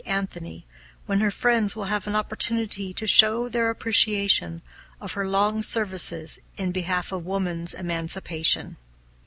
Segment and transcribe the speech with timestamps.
[0.03, 0.65] Anthony,
[1.05, 4.63] when her friends will have an opportunity to show their appreciation
[4.99, 8.77] of her long services in behalf of woman's emancipation.